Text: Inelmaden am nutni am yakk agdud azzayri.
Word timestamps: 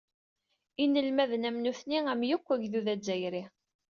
Inelmaden 0.83 1.47
am 1.49 1.57
nutni 1.65 1.99
am 2.11 2.21
yakk 2.29 2.47
agdud 2.53 2.87
azzayri. 2.93 3.43